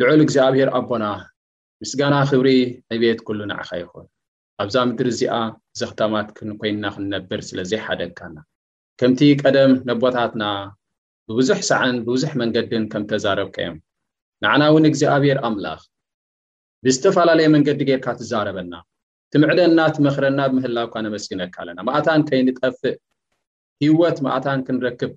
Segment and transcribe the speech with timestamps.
[0.00, 1.04] ልዑል እግዚኣብሄር ኣቦና
[1.82, 2.48] ምስጋና ክብሪ
[2.92, 4.06] ንቤት ኩሉ ንዕኻ ይኹን
[4.62, 5.34] ኣብዛ ምድሪ እዚኣ
[5.80, 8.36] ዘኽተማት ክንኮይንና ክንነብር ስለዘይ ሓደድካና
[9.00, 10.44] ከምቲ ቀደም ነቦታትና
[11.30, 13.76] ብብዙሕ ሳዕን ብብዙሕ መንገድን ከም ተዛረብካ እዮም
[14.42, 15.82] ንዓና እውን እግዚኣብሄር ኣምላኽ
[16.86, 18.72] ብዝተፈላለየ መንገዲ ጌርካ ትዛረበና
[19.32, 22.94] ትምዕደና እትምኽረና ብምህላውካ ነመስግነካ ኣለና ማእታን ከይንጠፍእ
[23.84, 25.12] ሂወት ማእታን ክንረክብ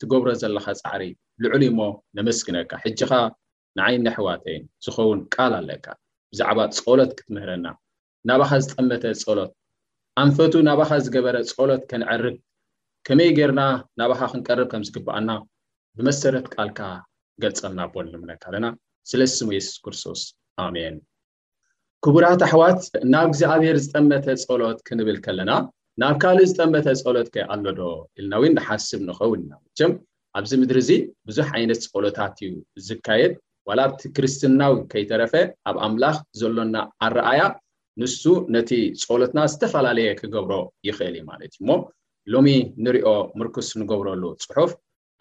[0.00, 1.02] ትገብሮ ዘለካ ፃዕሪ
[1.42, 1.80] ልዑሉ እሞ
[2.18, 3.12] ነመስግነካ ሕጂካ
[3.78, 5.86] ንዓይነ ኣሕዋተይን ዝኸውን ቃል ኣለካ
[6.32, 7.66] ብዛዕባ ፀሎት ክትምህረና
[8.30, 9.52] ናባኻ ዝጠመተ ፀሎት
[10.24, 12.36] ኣንፈቱ ናባኻ ዝገበረ ፀሎት ከንዕርግ
[13.08, 13.62] ከመይ ጌርና
[14.00, 15.30] ናባካ ክንቀርብ ከም ዝግባኣና
[15.98, 16.80] ብመሰረት ቃልካ
[17.44, 18.66] ገልፀልና ኣቦንልምነካ ኣለና
[19.12, 20.20] ስለስሙ የሱስ ክርስቶስ
[20.66, 20.96] ኣሜን
[22.04, 22.80] ክቡራት ኣሕዋት
[23.12, 25.52] ናብ እግዚኣብሔር ዝጠመተ ፀሎት ክንብል ከለና
[26.00, 27.80] ናብ ካልእ ዝጠመተ ፀሎት ከኣሎዶ
[28.18, 29.52] ኢልና እውን ንሓስብ ንኸውን ኢና
[29.90, 29.92] ም
[30.38, 30.90] ኣብዚ ምድሪ እዚ
[31.28, 32.50] ብዙሕ ዓይነት ፀሎታት እዩ
[32.88, 33.32] ዝካየድ
[33.68, 35.32] ዋላብቲ ክርስትናዊ ከይተረፈ
[35.70, 36.76] ኣብ ኣምላኽ ዘሎና
[37.06, 37.42] ኣረኣያ
[38.02, 38.22] ንሱ
[38.56, 38.70] ነቲ
[39.08, 41.70] ፀሎትና ዝተፈላለየ ክገብሮ ይኽእል እዩ ማለት እዩ እሞ
[42.34, 42.48] ሎሚ
[42.86, 43.08] ንሪኦ
[43.40, 44.72] ምርኩስ ንገብረሉ ፅሑፍ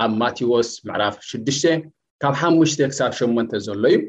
[0.06, 1.64] ኣብ ማቴዎስ ምዕራፍ 6ዱሽተ
[2.24, 4.02] ካብ ሓሙሽተ ክሳብ 8ን ዘሎ እዩ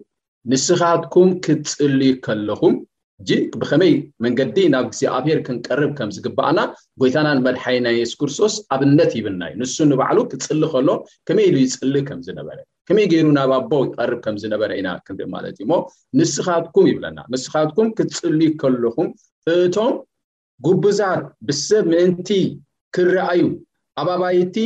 [0.52, 2.74] ንስኻትኩም ክትፅል ከለኹም
[3.22, 3.92] እ ብከመይ
[4.24, 6.58] መንገዲ ናብ ግዜ ኣፌር ክንቀርብ ከም ዝግበኣና
[7.00, 10.88] ጎይታናን መድሓይ ናይ የሱክርሶስ ኣብነት ይብልና እዩ ንሱ ንባዕሉ ክፅሊ ከሎ
[11.28, 12.56] ከመይኢሉ ይፅሊ ከምዝነበረ
[12.88, 15.78] ከመይ ገይሩ ናብ ኣቦ ይቀርብ ከምዝነበረ ኢና ክንኢ ማለት እዩ ሞ
[16.20, 19.08] ንስኻትኩም ይብለና ንስኻትኩም ክትፅል ከለኩም
[19.54, 19.94] እቶም
[20.68, 22.28] ጉብዛት ብሰብ ምእንቲ
[22.96, 23.44] ክረኣዩ
[24.02, 24.56] ኣብ ኣባይቲ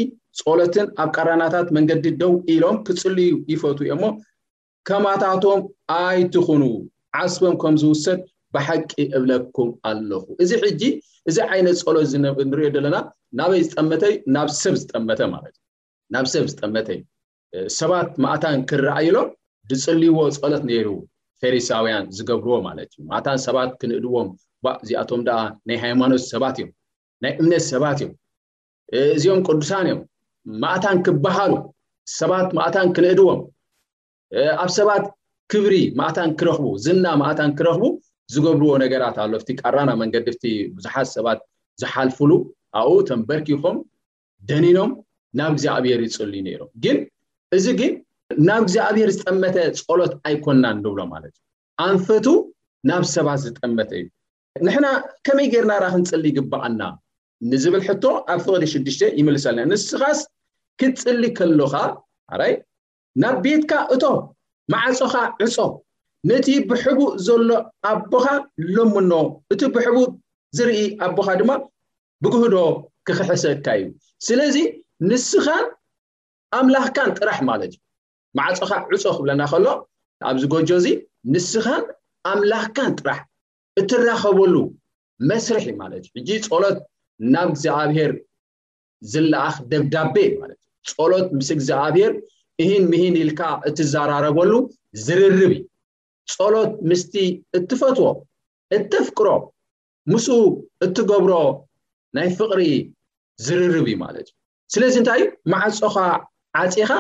[0.43, 4.05] ፆሎትን ኣብ ቀራናታት መንገዲ ደው ኢሎም ክፅልዩ ይፈት እዮሞ
[4.88, 5.60] ከማታቶም
[5.94, 6.62] ኣይትኩኑ
[7.22, 8.21] ዓስቦም ከም ዝውሰድ
[8.54, 10.82] ብሓቂ እብለኩም ኣለኹ እዚ ሕጂ
[11.31, 12.12] እዚ ዓይነት ፀሎት
[12.50, 12.97] ንሪዮ ዘለና
[13.38, 14.04] ናበይ ዝጠመተ
[14.34, 15.59] ናብሰብ ዝጠመ ማለትእዩ
[16.15, 17.00] ናብ ሰብ ዝጠመተ ዩ
[17.78, 19.28] ሰባት ማእታን ክረኣይሎም
[19.71, 20.88] ድፅልይዎ ፀሎት ነይሩ
[21.43, 24.28] ፈሪሳውያን ዝገብርዎ ማለት እዩ ማእታን ሰባት ክንእድዎም
[24.84, 26.70] እዚኣቶም ኣ ናይ ሃይማኖት ሰባት እዮም
[27.25, 28.15] ናይ እምነት ሰባት እዮም
[29.19, 30.00] እዚኦም ቅዱሳን እዮም
[30.65, 31.53] ማእታን ክበሃሉ
[32.20, 33.43] ሰባት ማእታን ክንእድዎም
[34.62, 35.05] ኣብ ሰባት
[35.53, 37.84] ክብሪ ማእታን ክረኽቡ ዝና ማእታን ክረኽቡ
[38.33, 41.41] ዝገብርዎ ነገራት ኣሎ እቲ ቀራና መንገዲ ቲ ቡዙሓት ሰባት
[41.83, 42.31] ዝሓልፍሉ
[42.78, 43.77] ኣብኡ ቶም በርኪኹም
[44.49, 44.91] ደኒኖም
[45.38, 46.97] ናብ እግዚኣብሔር ይፅል እዩ ነሮም ግን
[47.56, 47.93] እዚ ግን
[48.49, 49.56] ናብ እግዚኣብሄር ዝጠመተ
[49.87, 51.43] ፀሎት ኣይኮናን ንብሎ ማለት እዩ
[51.88, 52.27] ኣንፈቱ
[52.91, 54.06] ናብ ሰባት ዝጠመተ እዩ
[54.67, 54.87] ንሕና
[55.28, 56.83] ከመይ ጌርናራ ክንፅሊ ይግባኣልና
[57.50, 60.21] ንዝብል ሕቶ ኣብ ፍቕዲ 6ዱሽተ ይምልሰልና ንስኻስ
[60.81, 61.75] ክትፅሊ ከሎካ
[62.50, 62.55] ይ
[63.23, 64.05] ናብ ቤትካ እቶ
[64.73, 65.56] ማዓፆኻ ዕፆ
[66.29, 67.50] ነቲ ብሕቡ ዘሎ
[67.91, 68.25] ኣቦኻ
[68.75, 69.12] ሎምኖ
[69.53, 69.99] እቲ ብሕቡ
[70.56, 71.50] ዝርኢ ኣቦካ ድማ
[72.25, 72.56] ብክህዶ
[73.06, 73.85] ክኽሕሰካ እዩ
[74.26, 74.56] ስለዚ
[75.11, 75.65] ንስኻን
[76.59, 77.81] ኣምላኽካን ጥራሕ ማለት እዩ
[78.38, 79.67] ማዓፆኻ ዕፆ ክብለና ከሎ
[80.29, 80.87] ኣብ ዚጎጆ እዚ
[81.35, 81.85] ንስኻን
[82.31, 83.21] ኣምላኽካን ጥራሕ
[83.82, 84.55] እትራኸበሉ
[85.31, 86.79] መስርሕ ማለት እዩ ሕጂ ፀሎት
[87.35, 88.12] ናብ እግዚኣብሄር
[89.12, 92.12] ዝለኣኽ ደብዳቤ ማለት እዩ ፀሎት ምስ እግዚኣብሄር
[92.62, 94.52] እህን ምሂን ኢልካ እትዘራረበሉ
[95.05, 95.60] ዝርርብ እዩ
[96.37, 97.12] ፀሎት ምስቲ
[97.58, 98.06] እትፈትዎ
[98.76, 99.28] እተፍቅሮ
[100.12, 100.26] ምስ
[100.84, 101.34] እትገብሮ
[102.16, 102.60] ናይ ፍቅሪ
[103.46, 104.34] ዝርርብ እዩ ማለት እዩ
[104.75, 105.96] ስለዚ እንታይ እዩ መዓፆኻ
[106.62, 106.90] ዓፂኻ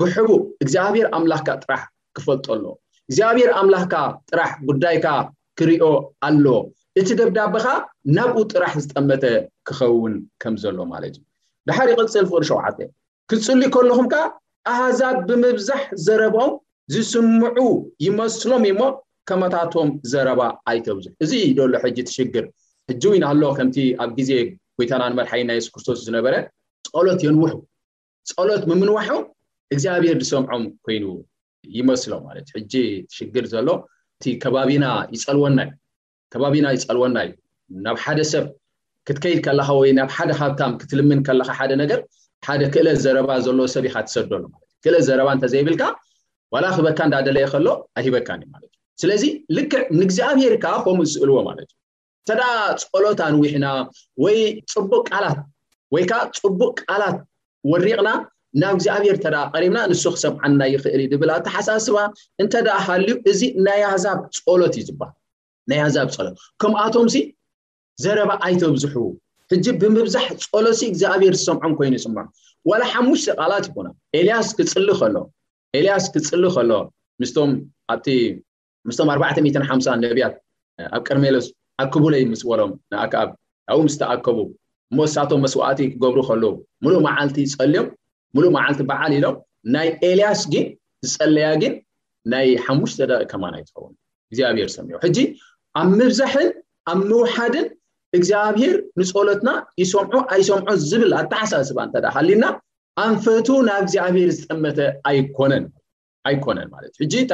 [0.00, 1.82] ብሕቡቕ እግዚኣብሔር ኣምላኽካ ጥራሕ
[2.16, 2.64] ክፈልጠሎ
[3.08, 3.94] እግዚኣብሔር ኣምላኽካ
[4.30, 5.06] ጥራሕ ጉዳይካ
[5.58, 5.82] ክርዮ
[6.26, 6.46] ኣሎ
[7.00, 7.66] እቲ ደብዳብካ
[8.16, 9.24] ናብኡ ጥራሕ ዝጠመተ
[9.66, 11.26] ክኸውን ከም ዘሎ ማለት እዩ
[11.68, 12.78] ዳሓሪ ይቅፅል ፍቅሪ ሸውተ
[13.30, 14.16] ክፅሉ ከለኹም ካ
[14.72, 16.52] ኣሃዛብ ብምብዛሕ ዘረቦም
[16.92, 17.56] ዝስምዑ
[18.04, 18.82] ይመስሎም እዩሞ
[19.28, 20.40] ከመታቶም ዘረባ
[20.70, 22.44] ኣይተብዙሕ እዚ ደሎ ሕጂ ትሽግር
[22.90, 24.30] ሕጂ ወይና ኣሎ ከምቲ ኣብ ግዜ
[24.78, 26.34] ጎይታናን መድሓይና የሱስ ክርስቶስ ዝነበረ
[26.92, 27.52] ፀሎት የንውሑ
[28.34, 29.10] ፀሎት ምምንዋሑ
[29.74, 31.04] እግዚኣብሔር ዝሰምዖም ኮይኑ
[31.78, 32.74] ይመስሎም ማለት እዩ ሕጂ
[33.12, 33.68] ትሽግር ዘሎ
[34.16, 34.84] እቲ ከባቢና
[35.16, 35.72] ይፀልወና እዩ
[36.34, 37.32] ከባቢና ይፀልወና እዩ
[37.86, 38.46] ናብ ሓደ ሰብ
[39.08, 42.00] ክትከይድ ከለካ ወይ ናብ ሓደ ሃብታም ክትልምን ከለካ ሓደ ነገር
[42.46, 45.82] ሓደ ክእለ ዘረባ ዘሎ ሰብ ኢካ ትሰደሉ ማለትእዩ ክእለ ዘረባ እንተዘይብልካ
[46.54, 47.66] ዋላ ክበካ እንዳደለየ ከሎ
[47.98, 49.22] ኣሂበካን እዩ ማለት እዩ ስለዚ
[49.56, 51.76] ልክዕ ንእግዚኣብሄርካ ከምኡ ዝስእልዎ ማለት እዩ
[52.28, 52.42] እተዳ
[52.92, 53.66] ፀሎት ኣንዊሕና
[54.24, 54.36] ወይ
[54.74, 55.38] ፅቡቅ ቃላት
[55.96, 57.18] ወይ ከዓ ፅቡቅ ቃላት
[57.72, 58.10] ወሪቕና
[58.62, 61.96] ናብ እግዚኣብሔር እተዳ ቀሪብና ንሱ ክሰብ ዓና ይክእል ድብል ኣብ ተሓሳስባ
[62.42, 65.16] እንተዳ ሃልዩ እዚ ናይ ኣዛብ ፀሎት እዩ ዝበሃል
[65.70, 67.14] ናይ ኣዛብ ፀሎት ከምኣቶምዚ
[68.04, 68.94] ዘረባ ኣይተብዝሑ
[69.54, 72.26] ሕጂ ብምብዛሕ ፀሎሲ እግዚኣብሔር ዝሰምዖም ኮይኑ ይስማዖ
[72.70, 75.16] ዋላ ሓሙሽተ ቓላት ይኹና ኤልያስ ክፅሊ ከሎ
[75.78, 76.80] ኤልያስ ክፅሊ ከሎዎ
[77.30, 77.50] ስምምስቶም
[79.16, 80.34] 450 ነቢያት
[80.96, 81.46] ኣብ ቀርሜሎስ
[81.84, 83.12] ኣክቡለይ ምፅበሎም ንኣካ
[83.70, 84.38] ኣብብ ምስተኣከቡ
[84.98, 86.50] ሞሳቶም መስዋእቲ ክገብሩ ከልዉ
[86.84, 87.86] ሙሉእ መዓልቲ ይፀልዮም
[88.36, 89.36] ሙሉእ መዓልቲ በዓል ኢሎም
[89.76, 90.66] ናይ ኤልያስ ግን
[91.10, 91.72] ዝፀለያ ግን
[92.34, 93.94] ናይ ሓሙሽተ ዳቂ ከማና ይትኸውን
[94.30, 95.18] እግዚኣብሔር ሰሚዑ ሕጂ
[95.80, 96.48] ኣብ ምብዛሕን
[96.92, 97.66] ኣብ ንውሓድን
[98.18, 99.50] እግዚኣብሄር ንፀሎትና
[99.82, 102.44] ይሰምዑ ኣይሰምዖ ዝብል ኣተሓሳስባ እተዳ ሃሊና
[103.06, 104.78] ኣንፈቱ ናብ እግዚኣብሄር ዝጠመተ
[106.28, 107.32] ኣይኮነን ማለት እዩሕጂ እታ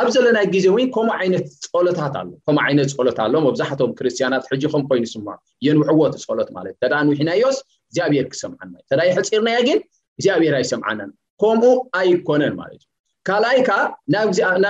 [0.00, 4.82] ኣብ ዘለናይ ግዜ ወይ ከምኡ ዓይነት ፀሎታት ኣሎ ከምኡ ዓይነት ፀሎት ኣሎ መብዛሕቶም ክርስትያናት ሕጂከም
[4.90, 5.36] ኮይኑ ስማዖ
[5.66, 7.58] የንውዕዎት ፀሎት ማለት ተዳ ንውሕናዮስ
[7.88, 9.78] እግዚኣብሔር ክሰምዓና ተዳይ ሕፂርናያ ግን
[10.16, 11.10] እግዚኣብሔር ኣይሰምዓነን
[11.42, 11.66] ከምኡ
[12.00, 12.86] ኣይኮነን ማለትእዩ
[13.30, 13.80] ካልኣይ ከዓ
[14.14, 14.28] ናብ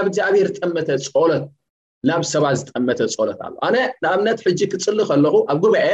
[0.08, 1.44] እግዚኣብሄር ዝጠመተ ፀሎት
[2.08, 5.87] ናብ ሰባት ዝጥጠመተ ፀሎት ኣሎ ኣነ ንኣብነት ሕጂ ክፅሊ ከለኩ ኣብ ጉባዔ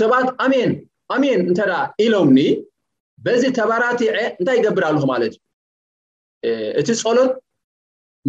[0.00, 0.70] ሰባት ኣሜን
[1.14, 1.72] ኣሜን እንተዳ
[2.04, 2.38] ኢሎምኒ
[3.24, 5.34] በዚ ተባራትዐ እንታይ ይገብር ኣሉኩ ማለት
[6.50, 7.32] እዩ እቲ ፀሎት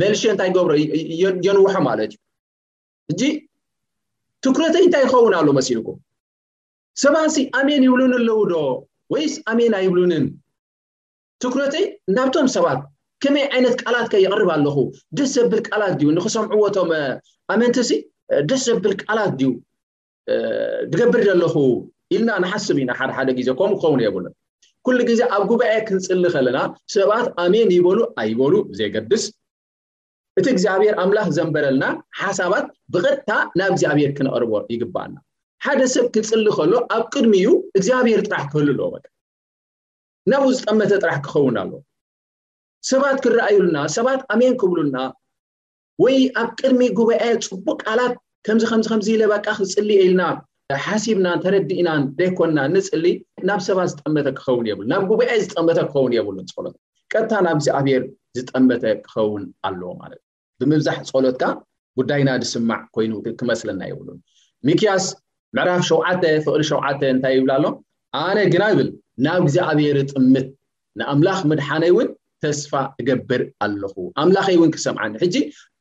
[0.01, 0.71] መልሸ እንታይ ገብሮ
[1.47, 2.17] የንውሖ ማለት እዩ
[3.13, 3.23] ሕጂ
[4.45, 5.97] ትኩረተይ እንታይ ይኸውን ኣሎ መሲሉኩም
[7.03, 8.55] ሰባትሲ ኣሜን ይብሉን ኣለው ዶ
[9.15, 10.25] ወይስ ኣሜን ኣይብሉንን
[11.43, 11.85] ትኩረተይ
[12.17, 12.81] ናብቶም ሰባት
[13.23, 14.77] ከመይ ዓይነት ቃላት ከ ይቅርብ ኣለኹ
[15.17, 16.89] ደስ ዘብል ቃላት ድዩ ንክሰምዕዎቶም
[17.53, 17.91] ኣመንቲ ሲ
[18.49, 19.49] ደስ ዘብል ቃላት ድዩ
[20.91, 21.55] ትገብር ዘለኹ
[22.15, 24.33] ኢልና ንሓስብ ኢና ሓደሓደ ግዜ ከምኡ ክኸውን የብሉን
[24.85, 26.59] ኩሉ ግዜ ኣብ ጉባኤ ክንፅሊ ከለና
[26.95, 29.23] ሰባት ኣመን ይበሉ ኣይበሉ ዘገድስ
[30.39, 31.85] እቲ እግዚኣብሄር ኣምላኽ ዘንበረልና
[32.21, 33.29] ሓሳባት ብቅጥታ
[33.59, 35.17] ናብ እግዚኣብሔር ክነቅርቦ ይግባአልና
[35.65, 37.49] ሓደ ሰብ ክንፅሊ ከሎ ኣብ ቅድሚ እዩ
[37.79, 38.89] እግዚኣብሄር ጥራሕ ክህል ኣለዎ
[40.33, 41.71] ናብኡ ዝጠመተ ጥራሕ ክኸውን ኣለ
[42.91, 44.97] ሰባት ክረኣዩልና ሰባት ኣመን ክብሉልና
[46.03, 48.13] ወይ ኣብ ቅድሚ ጉባኤ ፅቡቅ ቃላት
[48.47, 50.23] ከምዚ ከምዚ ከምዚ ኢለባቃ ክፅሊ ኢልና
[50.85, 53.05] ሓሲብናን ተረዲእናን ደይኮንና ንፅሊ
[53.49, 56.35] ናብ ሰባት ዝጠመ ክኸውን የ ናብ ጉባኤ ዝጠመ ክኸውን የብሉ
[56.65, 56.75] ሎት
[57.13, 58.03] ቀታ ናብ እግዚኣብሔር
[58.37, 61.43] ዝጠመተ ክኸውን ኣለዎ ማለት እ ብምብዛሕ ፀሎትካ
[61.99, 64.19] ጉዳይና ድስማዕ ኮይኑ ክመስለና የብሉን
[64.69, 65.05] ሚክያስ
[65.57, 67.65] ምዕራፍ ሸውዓተ ፍቅሪ ሸውዓተ እንታይ ይብላ ኣሎ
[68.23, 68.89] ኣነ ግና ብል
[69.27, 70.47] ናብ እግዚኣብሔር ጥምት
[70.99, 72.09] ንኣምላኽ ምድሓነይ እውን
[72.43, 75.35] ተስፋ እገብር ኣለኹ ኣምላከ እውን ክሰምዓኒ ሕጂ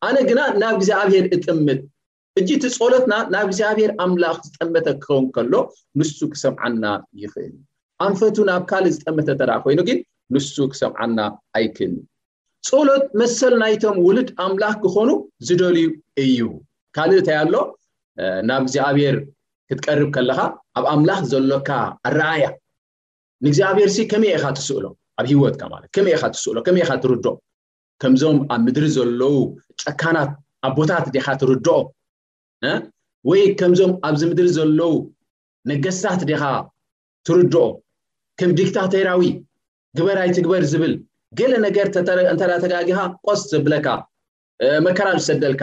[0.07, 1.79] ኣነ ግና ናብ እግዚኣብሄር እጥምጥ
[2.41, 5.55] እጅ እቲ ፀሎትና ናብ እግዚኣብሔር ኣምላኽ ዝጠመተ ክኸውን ከሎ
[6.01, 6.85] ንሱ ክሰምዓና
[7.23, 7.53] ይኽእል
[8.07, 9.99] ኣንፈቱ ናብ ካልእ ዝጠመተ ተራ ኮይኑ ግን
[10.37, 11.19] ንሱ ክሰምዓና
[11.59, 11.95] ኣይክእን
[12.71, 15.11] ፀሎት መሰል ናይቶም ውልድ ኣምላኽ ክኾኑ
[15.47, 15.87] ዝደልዩ
[16.25, 16.41] እዩ
[16.99, 17.55] ካልእ እንታይ ኣሎ
[18.49, 19.17] ናብ እግዚኣብሔር
[19.71, 20.41] ክትቀርብ ከለካ
[20.79, 21.71] ኣብ ኣምላኽ ዘሎካ
[22.11, 22.45] ኣረኣያ
[23.45, 27.27] ንእግዚኣብሔር ሲ ከመይ ኢካ ትስእሎም ኣብ ሂወትካ ማለት ከም አኻ ትስእሎ ከምአካ ትርድ
[28.03, 29.35] ከምዞም ኣብ ምድሪ ዘለው
[29.83, 30.31] ጨካናት
[30.67, 31.75] ኣብ ቦታት ዲካ ትርድኦ
[33.29, 34.95] ወይ ከምዞም ኣብዚ ምድሪ ዘለው
[35.71, 36.45] ነገስታት ዲካ
[37.29, 37.65] ትርድኦ
[38.41, 39.23] ከም ዲግታ ተይራዊ
[39.99, 40.93] ግበራይ ትግበር ዝብል
[41.39, 41.87] ገለ ነገር
[42.33, 43.87] እንታዳ ተጋጊኻ ቆስ ዘብለካ
[44.87, 45.63] መከራ ዝሰደልካ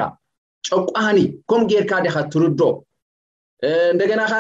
[0.68, 1.18] ጨቋኒ
[1.50, 2.62] ከም ጌይርካ ዲኻ ትርድ
[3.94, 4.34] እንደገናኸ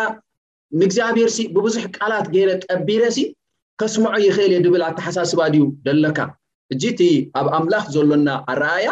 [0.80, 3.18] ምእግዚኣብሔርሲ ብቡዙሕ ቃላት ገይረ ጠቢረሲ
[3.82, 6.18] ከስምዖ ይክእል እየድብል ኣተሓሳስባ ድዩ ደለካ
[6.74, 7.02] እጅ እቲ
[7.40, 8.88] ኣብ ኣምላኽ ዘሎና ኣረኣያ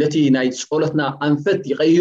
[0.00, 1.92] ነቲ ናይ ፀሎትና ኣንፈት ይይ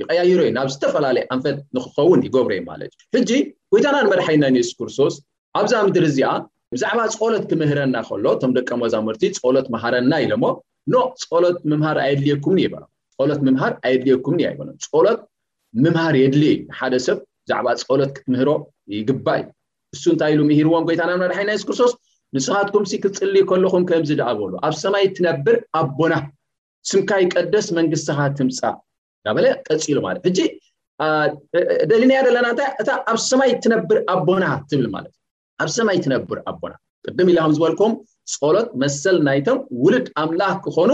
[0.00, 3.30] ይቀያይሮ እዩ ናብ ዝተፈላለየ ኣንፈት ንክኸውን ይገብረ ዩ ማለት እዩ ሕጂ
[3.74, 5.14] ወይታና ንመድሓይና ንእስክርሶስ
[5.60, 6.30] ኣብዛ ምድሪ እዚኣ
[6.74, 10.44] ብዛዕባ ፀሎት ክምህረና ከሎ ቶም ደቂ መዛምርቲ ፀሎት መሃረና ኢሎሞ
[10.94, 12.76] ኖ ፀሎት ምምሃር ኣየድልኩም በ
[13.30, 14.54] ሎት ምምሃር ኣየድልየኩምኒ ኣይ
[14.92, 15.20] ፀሎት
[15.84, 18.48] ምምሃር የድልዩ ንሓደ ሰብ ብዛዕባ ፀሎት ክትምህሮ
[18.98, 19.46] ይግባ እዩ
[19.96, 21.92] እሱ እንታይ ኢሉ ምሂርዎን ጎይታና መድሓይ ና ሱስክርስቶስ
[22.36, 26.14] ንስኻት ኩም ክፅል ከለኩም ከምዚ ደኣበሉ ኣብ ሰማይ ትነብር ኣቦና
[26.90, 28.74] ስምካ ይቀደስ መንግስትቲኻ ትምፃእ
[29.44, 30.38] ለ ቀፂሉ ማለት ሕጂ
[31.90, 36.74] ደሊናያ ዘለና እንታ እታ ኣብ ሰማይ ትነብር ኣቦና ትብል ማለት እዩ ኣብ ሰማይ ትነብር ኣቦና
[37.06, 37.92] ቅድም ኢላ ከም ዝበልኩም
[38.36, 40.90] ፀሎት መሰል ናይቶም ውሉድ ኣምላክ ክኾኑ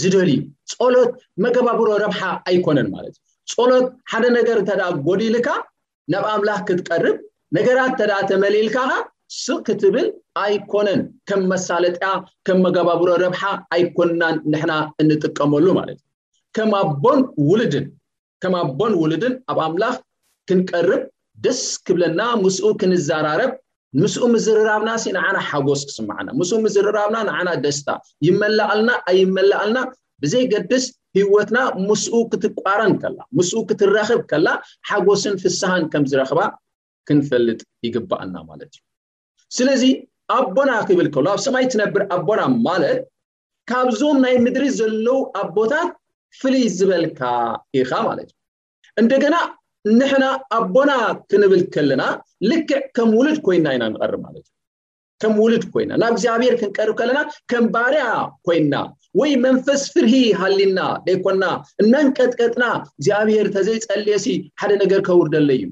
[0.00, 0.38] ዝደልዩ
[0.74, 1.12] ፀሎት
[1.44, 2.20] መገባብሮ ረብሓ
[2.50, 5.48] ኣይኮነን ማለት እዩ ፀሎት ሓደ ነገር ተደ ጎሊ ኢልካ
[6.14, 7.16] ናብ ኣምላክ ክትቀርብ
[7.56, 8.78] ነገራት ተዳ ተመሊልካ
[9.42, 10.06] ስ ክትብል
[10.42, 12.08] ኣይኮነን ከም መሳለጥያ
[12.46, 13.42] ከም መጋባብሮ ረብሓ
[13.74, 14.72] ኣይኮንናን ንሕና
[15.02, 17.20] እንጥቀመሉ ማለት እዩ ከ ኣቦን
[17.50, 17.86] ውልድን
[18.42, 19.96] ከም ኣቦን ውልድን ኣብ ኣምላኽ
[20.50, 21.02] ክንቀርብ
[21.44, 23.52] ደስ ክብለና ምስኡ ክንዘራረብ
[24.02, 27.88] ምስኡ ምዝርራብና ሲ ንዓና ሓጎስ ክስማዓና ምስኡ ምዝርራብና ንዓና ደስታ
[28.28, 29.80] ይመላቀልና ኣይመላቀልና
[30.22, 30.84] ብዘይገድስ
[31.18, 31.58] ህይወትና
[31.88, 34.48] ምስኡ ክትቋረን ከላ ምስኡ ክትረክብ ከላ
[34.90, 36.40] ሓጎስን ፍስሃን ከምዝረክባ
[37.08, 38.80] ክንፈልጥ ይግባአልና ማለት እዩ
[39.56, 39.82] ስለዚ
[40.38, 43.00] ኣቦና ክብል ከሎ ኣብ ሰማይ ትነብር ኣቦና ማለት
[43.70, 45.08] ካብዞም ናይ ምድሪ ዘለዉ
[45.42, 45.90] ኣቦታት
[46.40, 47.20] ፍልይ ዝበልካ
[47.80, 49.36] ኢርካ ማለት እዩ እንደገና
[49.98, 50.26] ንሕና
[50.58, 50.92] ኣቦና
[51.30, 52.02] ክንብል ከለና
[52.50, 54.52] ልክዕ ከም ውሉድ ኮይና ኢና ንቀርብ ማለት እዩ
[55.22, 57.18] ከም ውሉድ ኮይና ናብ እግዚኣብሔር ክንቀርብ ከለና
[57.50, 58.04] ከም ባርያ
[58.46, 58.74] ኮይና
[59.20, 61.44] ወይ መንፈስ ፍርሂ ሃሊና ደይኮንና
[61.84, 62.64] እናንቀጥቀጥና
[62.98, 64.26] እግዚኣብሔር ተዘይፀልየሲ
[64.62, 65.66] ሓደ ነገር ከውርደለ እዩ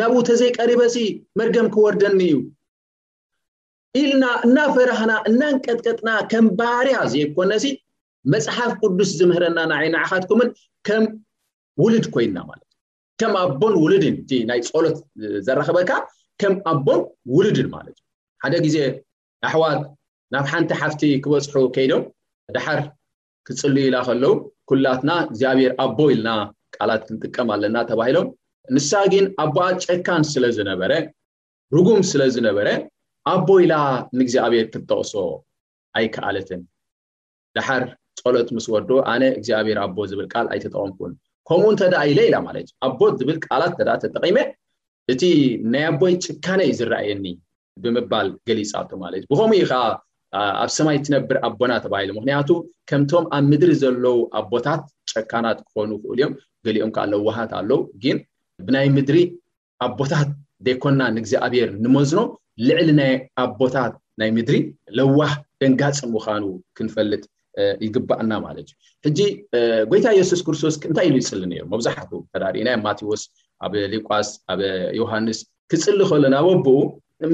[0.00, 0.96] ናብኡ ተዘይ ቀሪበሲ
[1.40, 2.36] መርገም ክወርደኒ እዩ
[4.00, 7.64] ኢልና እናፈራህና እናንቀጥቀጥና ከም ባህርያ ዘይኮነሲ
[8.32, 10.48] መፅሓፍ ቅዱስ ዝምህረና ንዓይንዕኻትኩምን
[10.88, 11.04] ከም
[11.82, 12.80] ውልድ ኮይንና ማለት እዩ
[13.20, 14.96] ከም ኣቦን ውልድን እ ናይ ፀሎት
[15.46, 15.90] ዘረክበካ
[16.42, 17.00] ከም ኣቦን
[17.34, 18.06] ውሉድን ማለት እዩ
[18.44, 18.78] ሓደ ግዜ
[19.48, 19.82] ኣሕዋት
[20.34, 22.02] ናብ ሓንቲ ሓፍቲ ክበፅሑ ከይዶም
[22.56, 22.80] ድሓር
[23.48, 24.34] ክፅልዩ ኢላ ከለው
[24.70, 26.30] ኩላትና እግዚኣብሔር ኣቦ ኢልና
[26.76, 28.28] ቃላት ክንጥቀም ኣለና ተባሂሎም
[28.74, 30.92] ንሳ ግን ኣቦኣት ጨካን ስለዝነበረ
[31.76, 32.68] ርጉም ስለዝነበረ
[33.32, 33.74] ኣቦ ኢላ
[34.18, 35.12] ንእግዚኣብሔር ክትጠቕሶ
[35.98, 36.60] ኣይከኣለትን
[37.56, 37.82] ድሓር
[38.22, 41.12] ፀሎት ምስ ወዶ ኣነ እግዚኣብሔር ኣቦ ዝብል ቃል ኣይተጠቐምኩን
[41.48, 44.38] ከምኡ እንተደ ኢለ ኢላ ማለት እዩ ኣቦት ዝብል ቃላት ተ ተጠቂመ
[45.12, 45.22] እቲ
[45.72, 47.24] ናይ ኣቦይ ጭካነ ዩ ዝረኣየኒ
[47.84, 49.82] ብምባል ገሊፃቱ ማለት እዩ ብከምኡ ከዓ
[50.62, 52.50] ኣብ ሰማይ ትነብር ኣቦና ተባሂሉ ምክንያቱ
[52.90, 56.32] ከምቶም ኣብ ምድሪ ዘለው ኣቦታት ጨካናት ክኮኑ ክእሉ እዮም
[56.68, 58.18] ገሊኦም ካዓ ለዋሃት ኣለው ግን
[58.66, 59.18] ብናይ ምድሪ
[59.86, 60.28] ኣቦታት
[60.66, 62.20] ደይኮና ንእግዚኣብሔር ንመዝኖ
[62.68, 62.88] ልዕሊ
[63.44, 64.56] ኣቦታት ናይ ምድሪ
[64.96, 66.44] ለዋህ ደንጋፅ ምዃኑ
[66.76, 67.22] ክንፈልጥ
[67.84, 69.18] ይግባእና ማለት እዩ ሕጂ
[69.90, 73.22] ጎይታ የሱስ ክርስቶስ እንታይ ኢሉ ይፅሊ ን መብዛሕቱ ተዳእና ማቴዎስ
[73.64, 74.60] ኣብ ሊቃስ ኣብ
[75.00, 75.38] ዮሃንስ
[75.72, 76.78] ክፅሊ ከሎ ናበኣቦኡ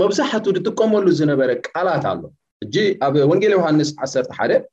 [0.02, 2.22] መብዛሕቱ ዝጥቀመሉ ዝነበረ ቃላት ኣሎ
[2.64, 2.74] ሕጂ
[3.06, 4.68] ኣብ ወንጌል ዮሃንስ 11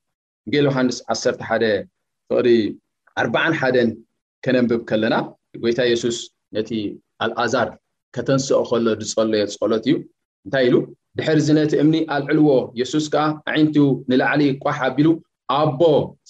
[0.47, 2.67] ወንጌ ዮሃንስ 11
[3.21, 3.91] 41ን
[4.45, 5.15] ከነንብብ ከለና
[5.71, 6.17] ይታ ሱስ
[6.55, 6.69] ነቲ
[7.25, 7.69] ኣልኣዛር
[8.15, 9.95] ከተንስኦ ከሎ ድፀሎዮ ፀሎት እዩ
[10.45, 10.75] እንታይ ኢሉ
[11.19, 12.49] ድሕርዚነቲ እምኒ ኣልዕልዎ
[12.79, 13.75] የሱስ ከዓ ኣዒንቱ
[14.11, 15.09] ንላዕሊ ቋሓ ኣቢሉ
[15.59, 15.81] ኣቦ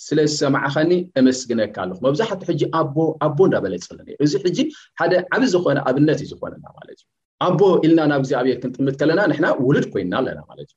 [0.06, 2.96] ስለዝሰማዓኸኒ እምስግነካ ኣለኹ መብዛሕቱ ሕጂ ኣቦ
[3.26, 4.58] ኣቦ እናበለፅ ኣለና እዚ ሕጂ
[5.00, 7.08] ሓደ ዓብ ዝኮነ ኣብነት እዩ ዝኮነና ማለት እዩ
[7.48, 10.76] ኣቦ ኢልና ናብ እግዚኣብየ ክንጥምት ከለና ንሕና ውሉድ ኮይና ኣለና ማለት እዩ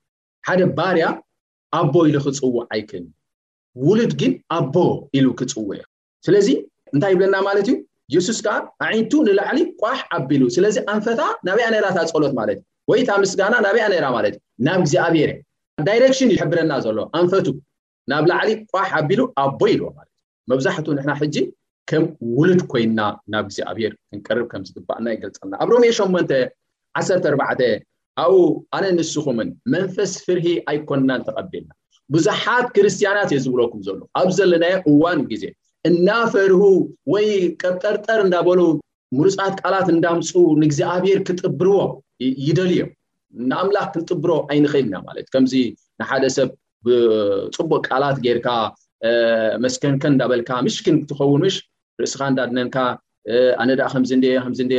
[0.48, 1.06] ሓደ ባርያ
[1.80, 3.04] ኣቦ ኢሉ ክፅውዕ ዓይክኒ
[3.86, 4.76] ውሉድ ግን ኣቦ
[5.18, 5.82] ኢሉ ክፅው እዩ
[6.28, 6.48] ስለዚ
[6.94, 7.76] እንታይ ይብለና ማለት እዩ
[8.14, 13.54] የሱስ ከዓ ኣዒንቱ ንላዕሊ ቋሕ ዓቢሉ ስለዚ ኣንፈታ ናብኣነራታ ፀሎት ማለት እዩ ወይ ታ ምስጋና
[13.66, 15.38] ናብኣነራ ማለት እዩ ናብ እግዚኣብሔርእ
[15.88, 17.46] ዳይረክሽን እዩሕብረና ዘሎ ኣንፈቱ
[18.12, 21.36] ናብ ላዕሊ ቋሕ ኣቢሉ ኣቦ ኢልዎ ማለት እዩ መብዛሕትኡ ንሕና ሕጂ
[21.90, 22.04] ከም
[22.38, 23.00] ውሉድ ኮይና
[23.34, 27.64] ናብ እግዚኣብሔር ክንቀርብ ከም ዝግበእና ይገልፀልና ኣብ ሮሚ 814
[28.24, 28.32] ኣኡ
[28.76, 31.70] ኣነ ንስኹምን መንፈስ ፍርሂ ኣይኮንናን ተቐቢልና
[32.16, 35.44] ብዙሓት ክርስትያናት እየ ዝብለኩም ዘሎ ኣብ ዘለናየ እዋን ግዜ
[35.88, 36.62] እናፈርሁ
[37.12, 37.26] ወይ
[37.62, 38.60] ቀጠርጠር እንዳበሉ
[39.18, 40.28] ምርፃት ቃላት እንዳምፁ
[40.62, 41.78] ንእግዚኣብሔር ክጥብርዎ
[42.48, 42.90] ይደል እዮም
[43.50, 45.54] ንኣምላኽ ክንጥብሮ ኣይንክእልና ማለት ዩ ከምዚ
[46.00, 46.50] ንሓደ ሰብ
[46.86, 48.48] ብፅቡቅ ቃላት ጌይርካ
[49.64, 51.54] መሽከንከን እዳበልካ ምሽክን ክትኸውንሽ
[52.02, 52.76] ርእስካ እንዳድነንካ
[53.62, 54.04] ኣነ ዳ ከም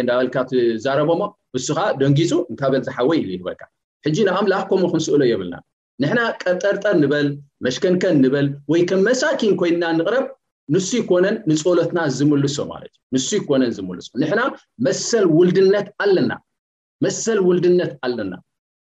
[0.04, 1.22] እዳበልካ ትዛረቦሞ
[1.58, 3.12] ንሱካ ደንጊፁ እንታበል ዝሓወ
[3.48, 3.62] በልካ
[4.06, 5.56] ሕጂ ንኣምላኽ ከምኡ ክንስእሎ የብልና
[6.04, 7.28] ንሕና ቀጠርጠር ንበል
[7.68, 10.28] መሽከንከን ንበል ወይ ከም መሳኪን ኮይንና ንቅረብ
[10.74, 14.42] ንሱ ይኮነን ንፀሎትና ዝምልሶ ማለት እዩ ንሱ ይኮነን ዝምልሶ ንሕና
[14.86, 16.32] መሰል ውልድነት ኣለና
[17.06, 18.34] መሰል ውልድነት ኣለና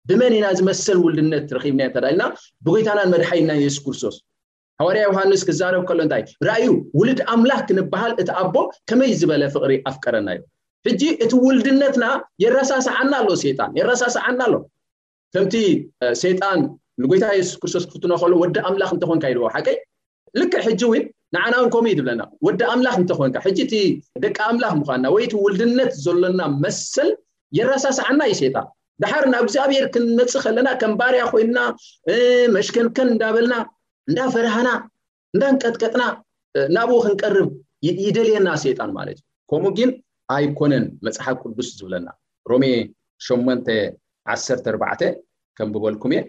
[0.10, 2.24] ብመን ኢና እዚ መሰል ውልድነት ረኪብና ተዳልና
[2.66, 4.16] ብጎይታናን መድሓይና የሱስ ክርስቶስ
[4.82, 6.68] ሃዋርያ ዮሃንስ ክዛረብ ከሎ እንታይ ራእዩ
[7.00, 8.56] ውልድ ኣምላክ ክንበሃል እቲ ኣቦ
[8.90, 10.44] ከመይ ዝበለ ፍቅሪ ኣፍቀረና ኢዩ
[10.88, 12.06] ሕጂ እቲ ውልድነትና
[12.44, 14.56] የራሳስዓና ኣሎ ሰጣን የረሳስዓና ኣሎ
[15.36, 15.56] ከምቲ
[16.24, 16.62] ሰጣን
[17.04, 19.78] ንጎይታ የሱስ ክርስቶስ ክፍትኖ ከሎ ወዲ ኣምላክ እንተኮንካይድዎ ሓቀይ
[20.42, 23.74] ልክዕ ሕጂ እውይን ንዓናውን ከምኡእ ዝብለና ወዲ ኣምላኽ እንተኮንካ ሕጂ እቲ
[24.24, 27.10] ደቂ ኣምላኽ ምኳንና ወይቲ ውልድነት ዘሎና መስል
[27.58, 28.68] የራሳስዓና እዩ ሴጣን
[29.04, 31.60] ድሓር ናብ እግዚኣብሔር ክንመፅእ ከለና ከም ባርያ ኮይንና
[32.58, 33.54] መሽከንከን እንዳበልና
[34.10, 34.70] እንዳፈረሃና
[35.36, 36.04] እንዳንቀጥቀጥና
[36.78, 37.48] ናብኡ ክንቀርብ
[38.06, 39.90] ይደልየና ሴጣን ማለት እዩ ከምኡ ግን
[40.36, 42.08] ኣይኮነን መፅሓፍ ቅዱስ ዝብለና
[42.52, 42.64] ሮሜ
[43.30, 45.02] 814
[45.58, 46.22] ከም ብበልኩም እ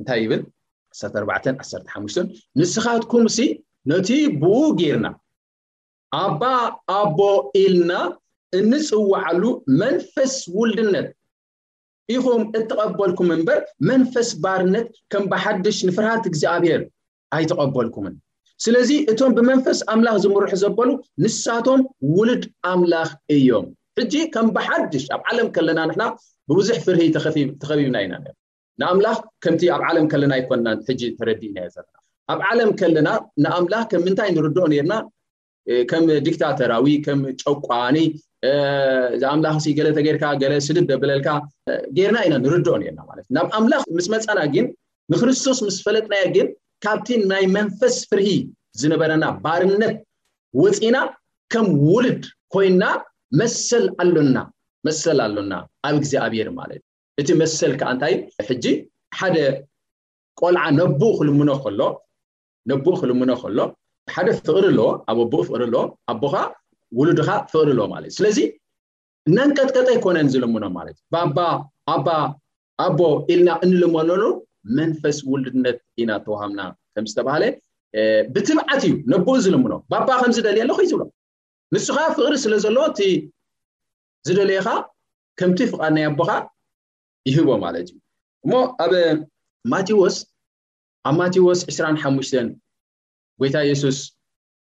[0.00, 2.14] እንታይብል141
[2.60, 3.24] ንስኻትኩም
[3.90, 4.08] ነቲ
[4.40, 5.06] ብኡ ጌርና
[6.22, 6.42] ኣባ
[6.98, 7.18] ኣቦ
[7.62, 7.92] ኢልና
[8.58, 9.42] እንፅዋዐሉ
[9.82, 11.08] መንፈስ ውልድነት
[12.14, 13.58] ኢኹም እተቐበልኩም እምበር
[13.90, 16.82] መንፈስ ባርነት ከም ብሓድሽ ንፍርሃት እግዚኣብሔር
[17.36, 18.14] ኣይተቐበልኩምን
[18.64, 20.88] ስለዚ እቶም ብመንፈስ ኣምላኽ ዝምርሑ ዘበሉ
[21.24, 21.82] ንሳቶም
[22.16, 23.66] ውልድ ኣምላኽ እዮም
[23.98, 26.02] ሕጂ ከም ብሓድሽ ኣብ ዓለም ከለና ንና
[26.50, 27.02] ብብዙሕ ፍርሂ
[27.62, 28.14] ተኸቢብና ኢና
[28.82, 31.99] ንኣምላኽ ከምቲ ኣብ ዓለም ከለና ይኮንናን ሕጂ ተረዲእና ዮ ዘለና
[32.32, 33.08] ኣብ ዓለም ከለና
[33.44, 34.94] ንኣምላኽ ከም ምንታይ እንርድኦ ኔርና
[35.90, 37.96] ከም ዲክታተራዊ ከም ጨቋኒ
[39.14, 41.28] እዚ ኣምላክ ገለ ተጌርካ ገለ ስድ በብለልካ
[41.96, 44.66] ጌርና ኢና ንርድኦ ነርና ማለት እዩ ናብ ኣምላኽ ምስ መፀና ግን
[45.12, 46.46] ንክርስቶስ ምስ ፈለጥናየ ግን
[46.84, 48.28] ካብቲ ናይ መንፈስ ፍርሂ
[48.82, 49.94] ዝነበረና ባርነት
[50.62, 50.96] ወፂና
[51.54, 52.84] ከም ውልድ ኮይና
[53.40, 54.38] መሰል ኣሎና
[54.86, 55.52] መሰል ኣሎና
[55.88, 56.80] ኣብ ግዜ ኣብሄር ማለት
[57.20, 58.14] እዩ እቲ መሰል ከዓ እንታይ
[58.48, 58.64] ሕጂ
[59.18, 59.36] ሓደ
[60.42, 61.80] ቆልዓ ነቡኡ ክልምኖ ከሎ
[62.70, 63.58] ነቡኡ ክልምኖ ከሎ
[64.14, 66.34] ሓደ ፍቅሪ ኣለዎ ኣብ ኣቡኡ ፍቅሪ ኣለዎ ኣቦካ
[66.98, 68.38] ውሉድካ ፍቅሪ ኣሎዎ ማለት እዩ ስለዚ
[69.28, 71.38] እናንቀጥቀጠ ኣይኮነን ዝልምኖ ማለት እዩ ባባ
[71.94, 72.08] ኣባ
[72.86, 72.98] ኣቦ
[73.32, 74.22] ኢልና እንልመኖኑ
[74.78, 76.60] መንፈስ ውሉድነት ኢና ተዋሃብና
[76.94, 77.44] ከም ዝተባሃለ
[78.34, 81.04] ብትብዓት እዩ ነቦኡ ዝልምኖ ባባ ከምዝደልየ ኣሎክይዝብሎ
[81.74, 83.00] ንስካ ፍቅሪ ስለ ዘለዎ እቲ
[84.28, 84.68] ዝደልየካ
[85.40, 86.30] ከምቲ ፍቃድናይ ኣቦካ
[87.30, 87.96] ይህቦ ማለት እዩ
[88.44, 88.52] እሞ
[88.84, 88.92] ኣብ
[89.72, 90.16] ማቲዎስ
[91.08, 92.34] ኣብ ማቴዎስ 25
[93.40, 93.98] ጎይታ የሱስ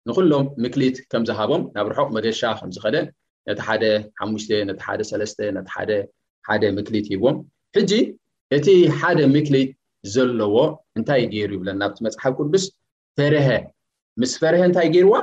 [0.09, 2.97] ንኩሎም ምክሊት ከምዝሃቦም ናብ ርሑቅ መገሻ ከምዝኸደ
[3.49, 3.61] ነቲ
[4.21, 5.71] 15 ነ 13 ነቲ
[6.62, 7.37] ደ ምክሊት ሂቦም
[7.77, 7.93] ሕጂ
[8.57, 8.67] እቲ
[9.01, 9.71] ሓደ ምክሊት
[10.15, 10.57] ዘለዎ
[10.99, 12.65] እንታይ ገይሩ ይብለናብቲ መፅሓፍ ቅዱስ
[13.19, 13.49] ፈርሀ
[14.23, 15.14] ምስ ፈርሀ እንታይ ገይርዋ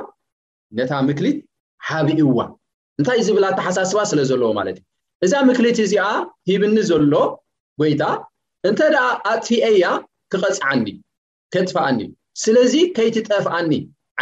[0.78, 1.38] ነታ ምክሊት
[1.88, 2.38] ሓቢእዋ
[2.98, 6.04] እንታይእ ዝብል ኣተሓሳስባ ስለ ዘለዎ ማለት እዩ እዛ ምክሊት እዚኣ
[6.50, 7.12] ሂብኒ ዘሎ
[7.80, 8.02] ጎይታ
[8.68, 8.94] እንተደ
[9.32, 9.84] ኣትሂአያ
[10.32, 10.86] ክቐፅዓኒ
[11.54, 12.00] ከጥፍኣኒ
[12.42, 13.70] ስለዚ ከይትጠፍኣኒ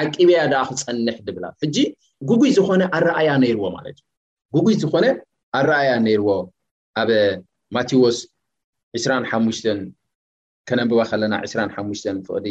[0.03, 1.77] ዓቂብያ ዳኣ ክፀንሕ ድብላ ሕጂ
[2.29, 4.07] ጉጉይ ዝኾነ ኣረኣያ ነይርዎ ማለት እዩ
[4.57, 5.05] ጉጉይ ዝኾነ
[5.59, 6.31] ኣረኣያ ነይርዎ
[7.03, 7.11] ኣበ
[7.77, 8.18] ማቴዎስ
[9.01, 9.68] 25
[10.71, 12.47] ከነንብባ ከለና 25 ፍቅዲ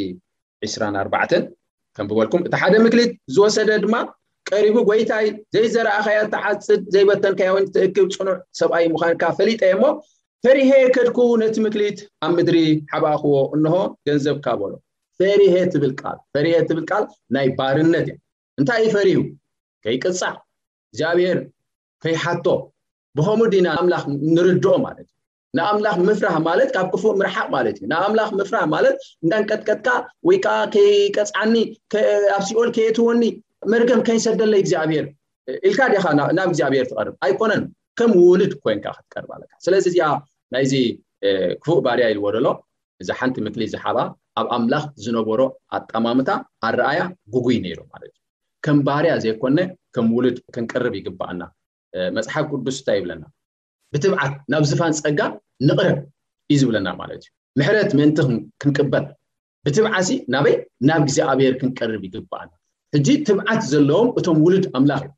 [0.68, 1.48] 24
[1.96, 3.94] ከንብበልኩም እቲ ሓደ ምክሊት ዝወሰደ ድማ
[4.50, 9.90] ቀሪቡ ጎይታይ ዘይዘረኣኸያ ተዓፅድ ዘይበተንከያ ው ትእክብ ፅኑዕ ሰብኣይ ምዃንካ ፈሊጠ እየ ሞ
[10.44, 12.58] ፈሪሄ ከድኩቡ ነቲ ምክሊት ኣብ ምድሪ
[12.90, 13.74] ሓብኣክዎ እንሆ
[14.06, 14.72] ገንዘብ ካበሎ
[15.20, 18.16] ፈሪሄ ትብልልፈሪሄ ትብል ቃል ናይ ባርነት እያ
[18.60, 19.20] እንታይ ዩ ፈሪሁ
[19.84, 20.34] ከይቅፃዕ
[20.90, 21.38] እግዚኣብሔር
[22.04, 22.46] ከይሓቶ
[23.18, 25.14] ብከም ዲና ኣምላኽ ንርድኦ ማለት እዩ
[25.58, 29.88] ንብኣምላኽ ምፍራህ ማለት ካብ ክፉእ ምርሓቅ ማለት ዩ ናብኣምላኽ ምፍራህ ማለት እዳንቀጥቀጥካ
[30.28, 31.54] ወይከዓ ከይቀፅዓኒ
[32.36, 33.22] ኣብሲኦን ከየትወኒ
[33.74, 35.06] መርገም ከይሰደለ እግዚኣብሄር
[35.70, 36.04] ኢልካ ዲኻ
[36.38, 37.64] ናብ እግዚኣብሔር ትቀርብ ኣይኮነን
[37.98, 40.08] ከም ውሉድ ኮይንካ ክትቀር ኣለካ ስለዚ እዚኣ
[40.54, 40.72] ናይዚ
[41.62, 42.46] ክፉእ ባርያ ኢልዎ ደሎ
[43.02, 43.98] እዚ ሓንቲ ምክሊ ዝሓባ
[44.40, 45.40] ኣብ ኣምላኽ ዝነበሮ
[45.76, 46.30] ኣጣማምታ
[46.68, 47.00] ኣረኣያ
[47.34, 48.20] ጉጉይ ነይሮም ማለት እዩ
[48.66, 49.58] ከም ባርያ ዘይኮነ
[49.94, 51.42] ከም ውሉድ ክንቀርብ ይግባኣና
[52.18, 53.24] መፅሓፍ ቅዱስ እንታይ ይብለና
[53.94, 55.20] ብትብዓት ናብ ዝፋን ፀጋ
[55.68, 55.98] ንቕረብ
[56.52, 57.30] እዩ ዝብለና ማለት እዩ
[57.60, 58.18] ምሕረት ምእንቲ
[58.62, 59.04] ክንቅበል
[59.66, 60.56] ብትብዓት ናበይ
[60.90, 62.50] ናብ ግዚኣብሄር ክንቀርብ ይግባኣና
[62.96, 65.10] ሕጂ ትብዓት ዘለዎም እቶም ውሉድ ኣምላኽ ዩ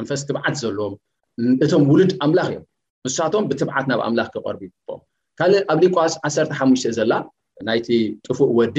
[0.00, 0.94] መንፈስ ትብዓት ዘለዎም
[1.64, 2.64] እቶም ውሉድ ኣምላኽ እዮም
[3.06, 4.88] ንስሳቶም ብትብዓት ናብ ኣምላኽ ክቐርቡ ይቦ
[5.38, 7.12] ካልእ ኣብ ሊቋስ 1ሓሙሽ ዘላ
[7.68, 7.88] ናይቲ
[8.26, 8.76] ጥፉእ ወዲ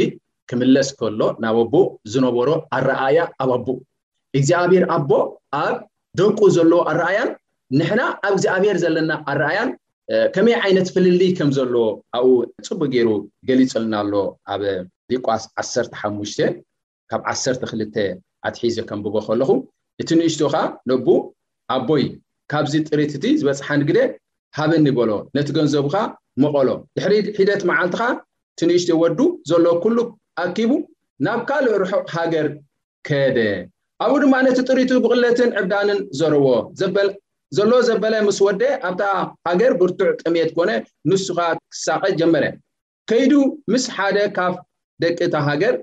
[0.49, 3.79] ክምለስ ከሎ ናብ ኣቦኡ ዝነበሮ ኣረኣያ ኣብ ኣቡእ
[4.37, 5.11] እግዚኣብሔር ኣቦ
[5.63, 5.75] ኣብ
[6.19, 7.29] ደቁ ዘለዎ ኣረኣያን
[7.79, 9.69] ንሕና ኣብ እግዚኣብሔር ዘለና ኣረኣያን
[10.35, 11.85] ከመይ ዓይነት ፍልሊ ከምዘሎዎ
[12.17, 12.33] ኣብኡ
[12.67, 13.09] ፅቡእ ገይሩ
[13.49, 14.13] ገሊፆልና ኣሎ
[14.53, 14.61] ኣብ
[15.11, 16.35] ሊቋስ 1ሓሙሽ
[17.11, 18.03] ካብ 12
[18.47, 19.49] ኣትሒዘ ከንብቦ ከለኹ
[20.01, 21.07] እቲ ንእሽቶ ከዓ ንቡ
[21.75, 22.07] ኣቦእዩ
[22.59, 23.99] ኣብዚ ጥሪት እቲ ዝበፅሓኒ ግደ
[24.57, 25.95] ሃበኒ በሎ ነቲ ገንዘቡካ
[26.43, 28.01] መቐሎ ድሕሪድ ሒደት መዓልትካ
[28.55, 29.97] እትንሽት ወዱ ዘሎ ኩሉ
[30.43, 30.71] ኣኪቡ
[31.25, 32.47] ናብ ካልእ ርሑቕ ሃገር
[33.07, 33.37] ከደ
[34.03, 36.45] ኣብኡ ድማ ነቲ ጥሪቱ ብቕለትን ዕብዳንን ዘርዎ
[37.57, 39.01] ዘሎ ዘበለ ምስ ወደ ኣብታ
[39.47, 40.69] ሃገር ብርቱዕ ጥምት ኮነ
[41.09, 41.39] ንሱኻ
[41.73, 42.45] ክሳቀ ጀመረ
[43.09, 43.33] ከይዱ
[43.73, 44.53] ምስ ሓደ ካብ
[45.03, 45.75] ደቂ ታ ሃገር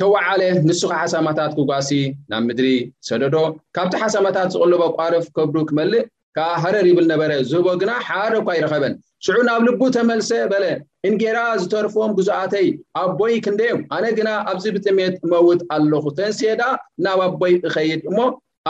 [0.00, 1.90] ተዋዓለ ንሱካ ሓሳማታት ኩጓሲ
[2.30, 2.68] ናብ ምድሪ
[3.08, 3.36] ሰደዶ
[3.76, 6.04] ካብቲ ሓሳማታት ዝቕልቦ ኣቋርፍ ከብዱ ክመልእ
[6.36, 8.94] ካዓ ሃረር ይብል ነበረ ዝህቦ ግና ሓደካ ይረኸበን
[9.26, 10.64] ሽዑ ናብ ልቡ ተመልሰ በለ
[11.08, 12.66] እንጌራ ዝተርፎዎም ጉዛኣተይ
[13.02, 16.64] ኣቦይ ክንደዮም ኣነ ግና ኣብዚ ብጥሜት እመውጥ ኣለኹ ተንስ ዳ
[17.04, 18.18] ናብ ኣቦይ እከይድ እሞ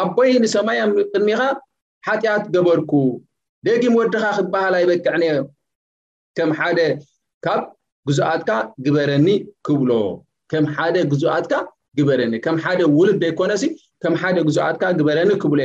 [0.02, 0.80] ኣቦይ ንሰማያ
[1.14, 1.40] ቅድሚኻ
[2.08, 2.92] ሓጢኣት ገበርኩ
[3.68, 5.30] ደጊም ወድካ ክትበሃል ይበቅዕንአ
[6.38, 6.78] ከም ሓደ
[7.46, 7.62] ካብ
[8.10, 8.50] ጉዛኣትካ
[8.86, 9.26] ግበረኒ
[9.68, 9.92] ክብሎ
[10.52, 11.54] ከም ሓደ ጉኣትካ
[11.98, 13.52] ግበረኒ ከም ሓደ ውሉድ ደይኮነ
[14.04, 15.60] ከም ሓደ ጉኣትካ ግበረኒ ክብሎ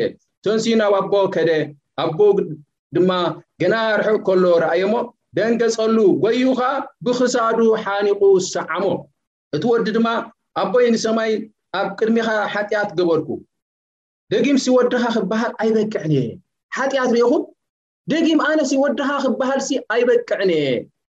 [0.45, 1.49] ተንስ ናብ ኣቦ ከደ
[2.01, 2.19] ኣቦ
[2.95, 3.11] ድማ
[3.61, 4.93] ገና ርሑ ከሎ ረኣዮሞ
[5.37, 6.59] ደንገፀሉ ጎዩኻ
[7.05, 8.21] ብኽሳዱ ሓኒቁ
[8.53, 8.83] ሰዓሞ
[9.55, 10.07] እቲ ወዲ ድማ
[10.61, 11.31] ኣቦይ ንሰማይ
[11.79, 13.29] ኣብ ቅድሚኻ ሓጢኣት ገበርኩ
[14.31, 16.27] ደጊም ሲ ወድኻ ክበሃል ኣይበቅዕን እየ
[16.75, 17.43] ሓጢኣት ሪኢኹም
[18.13, 20.65] ደጊም ኣነሲ ወድኻ ክበሃል ሲ ኣይበቅዕን እየ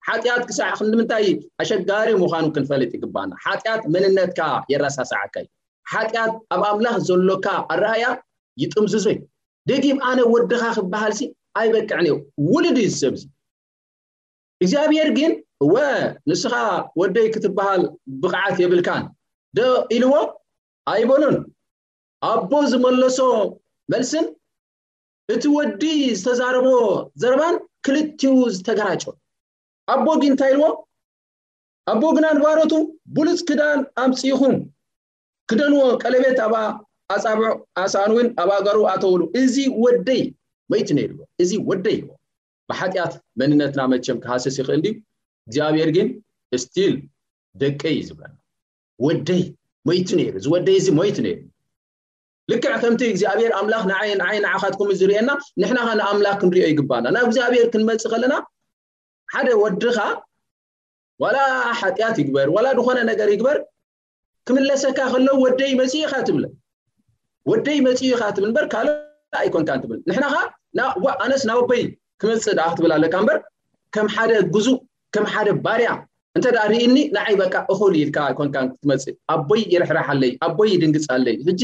[0.08, 1.28] ሓጢኣት ክሳዕ ክንድምንታይ
[1.62, 4.40] ኣሸጋሪ ምዃኑ ክንፈልጥ ይግባእና ሓጢኣት መንነትካ
[4.74, 5.48] የራሳሳዓካ ዩ
[5.94, 8.06] ሓጢኣት ኣብ ኣምላኽ ዘሎካ ኣረሀያ
[8.64, 9.18] ይጥምዝዞይ
[9.70, 11.28] ደጊም ኣነ ወድካ ክበሃል ሲ
[11.60, 12.08] ኣይበቅዕንአ
[12.52, 13.24] ውሉድ ዩ ዝሰብእዚ
[14.64, 15.32] እግዚኣብሄር ግን
[15.66, 15.76] እወ
[16.30, 16.54] ንስኻ
[17.02, 17.82] ወደይ ክትበሃል
[18.24, 19.04] ብቕዓት የብልካን
[19.58, 20.14] ዶ ኢልዎ
[20.94, 21.38] ኣይበሉን
[22.32, 23.18] ኣቦ ዝመለሶ
[23.94, 24.26] መልስን
[25.34, 25.84] እቲ ወዲ
[26.20, 26.68] ዝተዛረቦ
[27.22, 29.04] ዘረባን ክልትዩ ዝተጋራጮ
[29.94, 30.68] ኣቦግ እንታይ ኢልዎ
[31.92, 32.74] ኣቦ ግና ንባሮቱ
[33.16, 34.56] ብሉፅ ክዳን ኣምፂኢኹም
[35.50, 36.54] ክደንዎ ቀለቤት ኣብ
[37.14, 40.22] ኣፃብዑ ኣሳን እውን ኣባ ኣገሩ ኣተውሉ እዚ ወደይ
[40.72, 42.08] ሞይቱ ይሩ እ እዚ ወደይ ዎ
[42.70, 44.86] ብሓጢኣት መንነትና መቸም ክሃሰስ ይኽእል
[45.48, 46.08] እግዚኣብሔር ግን
[46.64, 46.94] ስትል
[47.64, 48.38] ደቀ እዩ ዝበለና
[49.08, 49.44] ወደይ
[49.90, 51.40] ሞይቱ ነሩ እዚ ወደይ እዚ ሞይቱ ነይሩ
[52.52, 55.30] ልክዕ ከምቲ እግዚኣብሔር ኣምላኽ ንዓይዓይንዓኻትኩም ዝርኤየና
[55.62, 58.34] ንሕናኻ ንኣምላኽ ክንሪኦ ይግባእና ናብ እግዚኣብሔር ክንመፅእ ከለና
[59.34, 59.98] ሓደ ወድኻ
[61.24, 61.38] ዋላ
[61.82, 63.58] ሓጢኣት ይግበር ዋላ ድኮነ ነገር ይግበር
[64.48, 66.46] ክምለሰካ ከለዉ ወደይ መፅኢካ ትብለ
[67.52, 68.88] ወደይ መፂ ኡ ካ ትብል እምበር ካል
[69.44, 70.34] ኣይኮንካ ትብል ንሕናኻ
[71.06, 71.82] ዋኣነስ ናብ ኣቦይ
[72.22, 73.38] ክመፅእ ድኣ ክትብል ኣለካ ምበር
[73.96, 74.78] ከም ሓደ ጉዙእ
[75.14, 75.90] ከም ሓደ ባርያ
[76.38, 81.62] እንተዳ ርእኒ ንዓይ በቃ እኽል ኢልካ ይኮንካ ክትመፅእ ኣቦይ ይርሕራሓ ኣለይ ኣቦይ ይድንግፅ ኣለይ ሕጂ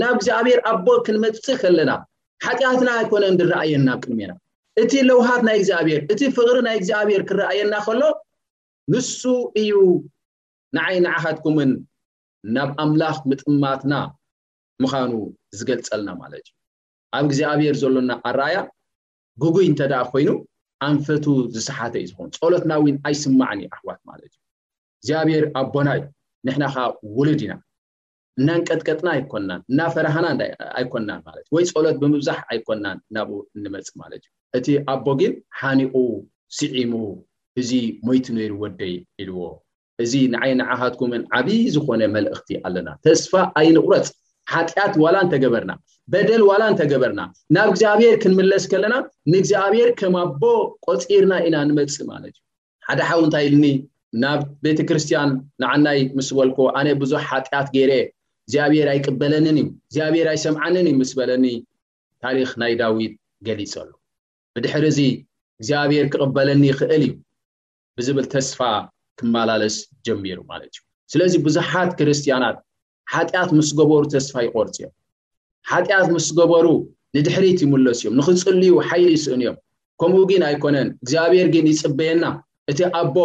[0.00, 1.90] ናብ እግዚኣብሔር ኣቦ ክንመፅእ ከለና
[2.46, 4.32] ሓጢኣትና ኣይኮነ ንድረኣየና ኣብ ቅድሜና
[4.82, 8.02] እቲ ለውሃት ናይ እግዚኣብሔር እቲ ፍቅሪ ናይ እግዚኣብሔር ክረኣየና ከሎ
[8.92, 9.12] ንሱ
[9.62, 9.72] እዩ
[10.78, 11.70] ንዓይ ንዓኸትኩምን
[12.56, 13.92] ናብ ኣምላኽ ምጥምማትና
[14.82, 15.10] ምኻኑ
[15.58, 16.54] ዝገልፀልና ማለት እዩ
[17.16, 18.56] ኣብ እግዚኣብሄር ዘሎና ኣረኣያ
[19.42, 20.30] ጉጉይ እንተደኣ ኮይኑ
[20.88, 24.40] ኣንፈቱ ዝሰሓተ እዩ ዝኮኑ ፀሎትና ዊን ኣይስማዕን ኣሕዋት ማለት እዩ
[25.00, 26.04] እግዚኣብሄር ኣቦና እዩ
[26.46, 26.86] ንሕና ካ
[27.18, 27.54] ውሉድ ኢና
[28.40, 30.26] እናንቀጥቀጥና ኣይኮናን እና ፈረሃና
[30.78, 35.94] ኣይኮናን ማለት ወይ ፀሎት ብምብዛሕ ኣይኮናን ናብኡ እንመፅ ማለት እዩ እቲ ኣቦግን ሓኒቁ
[36.58, 36.92] ስዒሙ
[37.60, 37.70] እዚ
[38.08, 39.40] ሞይቲ ነይሩ ወደይ ኢልዎ
[40.04, 44.08] እዚ ንዓይ ንዓኻትኩምን ዓብይ ዝኮነ መልእኽቲ ኣለና ተስፋ ኣይንቁረፅ
[44.52, 45.72] ሓጢኣት ዋላ እንተገበርና
[46.12, 47.20] በደል ዋላ እንተገበርና
[47.54, 48.94] ናብ እግዚኣብሄር ክንምለስ ከለና
[49.32, 50.42] ንእግዚኣብሔር ከማ ኣቦ
[50.86, 52.42] ቆፂርና ኢና ንመፅእ ማለት እዩ
[52.86, 53.66] ሓደ ሓው እንታይ ልኒ
[54.22, 55.30] ናብ ቤተክርስትያን
[55.62, 57.92] ንዓናይ ምስ በልኮ ኣነ ብዙሕ ሓጢኣት ገይረ
[58.46, 61.46] እግዚኣብሔር ኣይቅበለንን እዩ እግዚኣብሔር ኣይሰምዓንን ዩ ምስ በለኒ
[62.26, 63.14] ታሪክ ናይ ዳዊት
[63.48, 63.90] ገሊፀሉ
[64.56, 65.00] ብድሕሪ እዚ
[65.60, 67.14] እግዚኣብሔር ክቅበለኒ ይኽእል እዩ
[67.98, 68.60] ብዝብል ተስፋ
[69.18, 69.76] ክመላለስ
[70.08, 70.82] ጀሚሩ ማለት እዩ
[71.14, 72.58] ስለዚ ብዙሓት ክርስትያናት
[73.12, 74.92] ሓጢኣት ምስ ገበሩ ተስፋ ይቆርፂ እዮም
[75.70, 76.66] ሓጢኣት ምስ ገበሩ
[77.16, 79.56] ንድሕሪት ይምለስ እዮም ንክፅልዩ ሓይሉ ይስእን እዮም
[80.00, 82.24] ከምኡ ግን ኣይኮነን እግዚኣብሔር ግን ይፅበየና
[82.70, 83.16] እቲ ኣቦ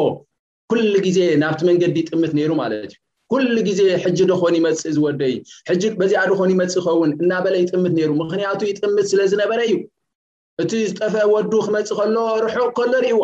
[0.72, 2.96] ኩሉ ግዜ ናብቲ መንገዲ ይጥምት ነይሩ ማለት እዩ
[3.32, 5.34] ኩሉ ግዜ ሕጂ ድኮን ይመፅእ ዝወደዩ
[5.70, 9.76] ሕጂ በዚኣ ድኮን ይመፅእ ዝኸውን እናበለ ይጥምት ይሩ ምክንያቱ ይጥምት ስለዝነበረ እዩ
[10.62, 12.16] እቲ ዝጠፈ ወዱ ክመፅእ ከሎ
[12.46, 13.20] ርሑቅ ከሎ ርእዎ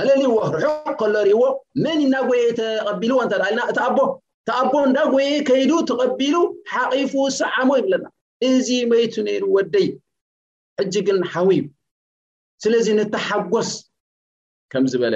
[0.00, 1.42] ኣለልይዎ ርሑቅ ከሎ ርእዎ
[1.84, 3.98] መን እናጎየ ተቀቢልዎ እንታደእልና እቲ ኣቦ
[4.58, 6.36] ኣቦ እንዳ ጎይ ከይዱ ተቀቢሉ
[6.72, 8.04] ሓቂፉ ሰዓሞ ይብለና
[8.50, 9.86] እዚ መይቱ ነይሩ ወደይ
[10.80, 11.66] ሕጂ ግን ሓዊብ
[12.62, 13.70] ስለዚ ንተሓጎስ
[14.72, 15.14] ከምዝበለ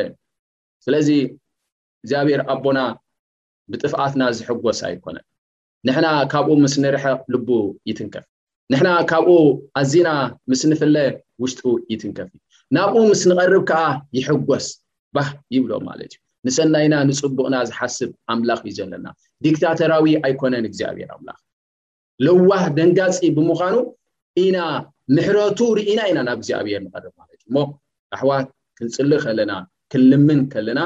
[0.85, 1.09] ስለዚ
[2.05, 2.79] እዚኣብሔር ኣቦና
[3.71, 5.25] ብጥፍኣትና ዝሕጎስ ኣይኮነን
[5.89, 7.49] ንሕና ካብኡ ምስ ንርሐቅ ልቡ
[7.89, 8.27] ይትንከፍ
[8.73, 9.31] ንሕና ካብኡ
[9.81, 10.09] ኣዝና
[10.51, 10.97] ምስ ንፍለ
[11.43, 11.61] ውሽጡ
[11.93, 12.41] ይትንከፍ እዩ
[12.77, 13.85] ናብኡ ምስ ንቐርብ ከዓ
[14.19, 14.67] ይሕጎስ
[15.17, 19.07] ባህ ይብሎ ማለት እዩ ንሰናይና ንፅቡቕና ዝሓስብ ኣምላኽ እዩ ዘለና
[19.47, 21.39] ዲክታተራዊ ኣይኮነን እግዚኣብሔር ኣምላኽ
[22.27, 23.77] ልዋህ ደንጋፂ ብምዃኑ
[24.45, 24.59] ኢና
[25.17, 27.57] ምሕረቱ ርኢና ኢና ናብ እግዚኣብሔር ንቀርብ ማለት እዩ እሞ
[28.17, 28.47] ኣሕዋት
[28.79, 29.53] ክንፅሊ ከለና
[29.93, 30.81] ክንልምን ከለና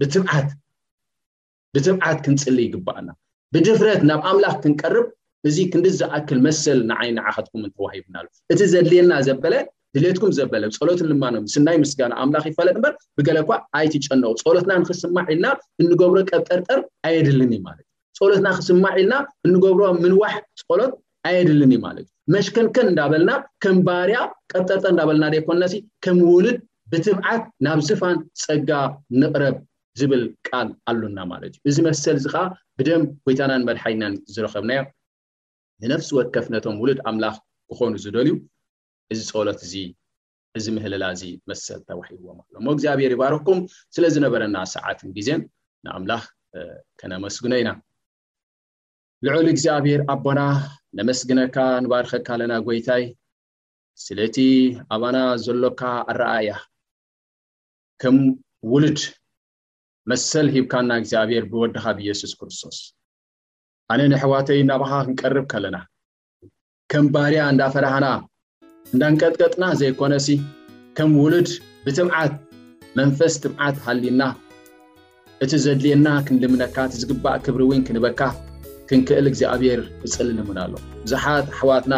[0.00, 3.10] ብትብትብዓት ክንፅሊ ይግባኣልና
[3.54, 5.06] ብድፍረት ናብ ኣምላኽ ክንቀርብ
[5.48, 8.16] እዚ ክንዲዝኣክል መስል ንዓይንዓኸትኩምን ተዋሂና
[8.54, 9.54] እቲ ዘድልየልና ዘበለ
[9.96, 15.46] ድሌትኩም ዘበለ ፀሎትን ልማኖ ምስናይ ምስጋና ኣምላኽ ይፈለጥ እምበር ብገለ ኳ ኣይትጨንቁ ፀሎትና ንክስማዕ ኢልና
[15.82, 19.14] እንገብሮ ቀብጠርጠር ኣየድልን ማለት እዩ ፀሎትና ክስማዕ ኢልና
[19.46, 20.34] እንገብሮ ምንዋሕ
[20.68, 20.92] ፀሎት
[21.30, 23.30] ኣየድልን ዩ ማለት እዩ መሽከንከን እንዳበልና
[23.64, 24.18] ከም ባርያ
[24.52, 25.62] ቀብጠርጠር እዳበልና ደኮና
[26.06, 26.58] ከም ውሉድ
[26.92, 28.70] ብትምዓት ናብ ዝፋን ፀጋ
[29.20, 29.56] ንቕረብ
[30.00, 32.44] ዝብል ቃል ኣሉና ማለት እዩ እዚ መሰል እዚ ከዓ
[32.78, 34.82] ብደም ጎይታናን መድሓይናን ዝረከብናዮ
[35.82, 37.34] ንነፍሲ ወትከፍነቶም ውሉድ ኣምላኽ
[37.72, 38.30] ክኾኑ ዝደልዩ
[39.12, 39.74] እዚ ፀሎት እዚ
[40.58, 43.58] እዚ ምህልላ እዚ መሰል ተዋሒዎም ኣ ሞ እግዚኣብሄር ይባርኩም
[43.94, 45.40] ስለዝነበረና ሰዓትን ግዜን
[45.84, 46.24] ንኣምላኽ
[47.00, 47.70] ከነመስግኖ ኢና
[49.24, 50.40] ልዑል እግዚኣብሄር ኣቦና
[50.98, 53.04] ነመስግነካ ንባርኸካ ለና ጎይታይ
[54.04, 54.36] ስለቲ
[54.94, 56.50] ኣባና ዘሎካ ኣረኣ ያ
[58.02, 58.16] ከም
[58.72, 59.00] ውሉድ
[60.10, 62.78] መሰል ሂብካና እግዚኣብሄር ብወድካ ብኢየሱስ ክርስቶስ
[63.92, 65.76] ኣነ ንሕዋተይ እናባካ ክንቀርብ ከለና
[66.92, 68.06] ከም ባርያ እንዳፈራሓና
[68.94, 70.28] እንዳንቀጥቀጥና ዘይኮነሲ
[70.98, 71.50] ከም ውሉድ
[71.84, 72.32] ብትምዓት
[72.98, 74.22] መንፈስ ትምዓት ሃሊና
[75.44, 78.20] እቲ ዘድልየና ክንድምነካ እቲ ዝግባእ ክብሪ እውን ክንበካ
[78.88, 80.72] ክንክእል እግዚኣብሔር ዝፅልን ምን ኣሎ
[81.04, 81.94] ብዙሓት ኣሕዋትና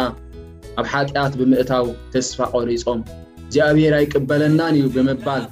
[0.81, 3.01] ኣብ ሓጢኣት ብምእታው ተስፋ ቆሪፆም
[3.45, 5.43] እግዚኣብሔር ኣይቅበለናን እዩ ብምባል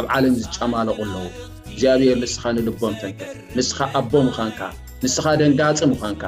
[0.00, 1.28] ኣብ ዓለም ዝጫማለቁ ኣለዉ
[1.72, 3.20] እግዚኣብሔር ንስኻ ንልቦም ተንከ
[3.58, 4.60] ንስኻ ኣቦም ምኳንካ
[5.04, 6.24] ንስኻ ደንጋፅም ምኳንካ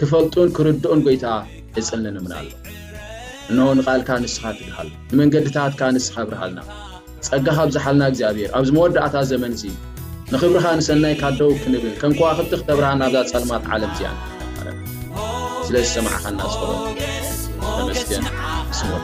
[0.00, 1.26] ክፈልጡን ክርድኡን ጎይታ
[1.78, 2.46] የፅሊን ምን ኣሎ
[3.52, 6.60] እኖ ንቓልካ ንስኻ ክርሃል ንመንገድታትካ ንስኻ ብርሃልና
[7.26, 9.74] ጸጋኻ ብዝሓልና እግዚኣብሔር ኣብዚ መወዳእታት ዘመን እዙይ
[10.32, 14.10] ንኽብርኻ ንሰናይ ካደው ክንብል ከንኳ ክብቲ ክተብርሃ ናብዛ ፀልማት ዓለም ዚኣ
[15.68, 18.24] ስለዝሰማዕኸልናተመስን
[18.78, 19.02] ስሞይ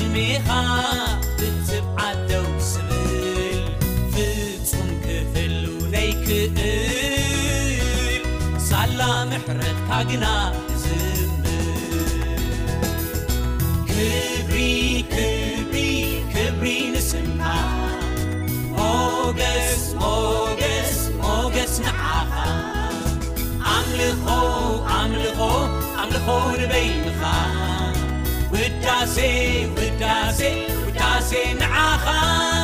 [0.00, 0.46] ድሜኻ
[1.38, 3.58] ፍፅብ ዓ ደው ስብል
[4.14, 6.54] ፍጹን ክፍሉ ለይክእል
[8.68, 10.24] ሳላምሕረት ካግና
[10.84, 11.44] ዝብ
[13.90, 14.54] ክብሪ
[15.70, 15.74] ብሪ
[16.34, 17.42] ክብሪ ንስና
[18.78, 22.32] ሞገስ ሞገስ ሞገስ ንዓኻ
[23.74, 24.26] ኣምልኾ
[24.98, 25.38] ኣምልኾ
[26.02, 26.28] ኣምልኾ
[26.62, 27.22] ርበይንኻ
[28.84, 32.63] ت وتوتسي نعخا